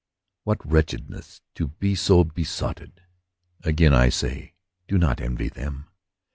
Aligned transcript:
What 0.45 0.65
wretchedness 0.65 1.41
to 1.53 1.67
be 1.67 1.93
so 1.93 2.23
besotted! 2.23 3.03
Again, 3.61 3.93
I 3.93 4.09
say, 4.09 4.55
do 4.87 4.97
not 4.97 5.21
envy 5.21 5.49
them. 5.49 5.89